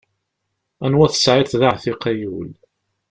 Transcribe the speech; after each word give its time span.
Anwa 0.85 1.07
tesɛiḍ 1.13 1.49
d 1.61 1.63
aɛtiq 1.69 2.01
ay 2.09 2.21
ul! 2.37 2.49